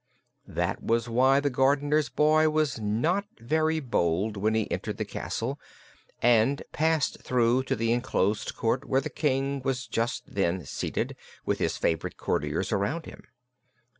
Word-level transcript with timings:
That 0.47 0.81
was 0.81 1.07
why 1.07 1.39
the 1.39 1.51
gardener's 1.51 2.09
boy 2.09 2.49
was 2.49 2.79
not 2.79 3.25
very 3.39 3.79
bold 3.79 4.35
when 4.35 4.55
he 4.55 4.71
entered 4.71 4.97
the 4.97 5.05
castle 5.05 5.59
and 6.23 6.63
passed 6.71 7.21
through 7.21 7.65
to 7.65 7.75
the 7.75 7.91
enclosed 7.93 8.55
court 8.55 8.83
where 8.85 8.99
the 9.01 9.11
King 9.11 9.61
was 9.63 9.85
just 9.85 10.23
then 10.33 10.65
seated, 10.65 11.15
with 11.45 11.59
his 11.59 11.77
favorite 11.77 12.17
courtiers 12.17 12.71
around 12.71 13.05
him. 13.05 13.25